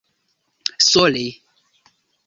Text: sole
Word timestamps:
sole 0.89 1.27